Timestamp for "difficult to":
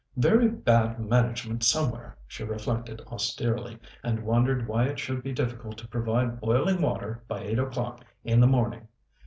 5.31-5.87